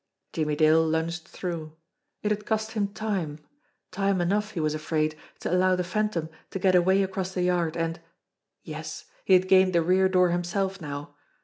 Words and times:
Jimmie 0.33 0.55
Dale 0.55 0.83
lunged 0.83 1.27
through. 1.27 1.73
It 2.23 2.31
had 2.31 2.47
cost 2.47 2.71
him 2.71 2.87
time; 2.87 3.37
time 3.91 4.19
enough, 4.19 4.49
he 4.53 4.59
was 4.59 4.73
afraid, 4.73 5.15
to 5.41 5.51
allow 5.53 5.75
the 5.75 5.83
Phantom 5.83 6.27
to 6.49 6.57
get 6.57 6.73
away 6.73 7.03
across 7.03 7.35
the 7.35 7.43
yard, 7.43 7.77
and 7.77 7.99
Yes! 8.63 9.05
He 9.25 9.33
had 9.35 9.47
gained 9.47 9.73
the 9.73 9.83
rear 9.83 10.09
door 10.09 10.31
himself 10.31 10.81
now. 10.81 11.13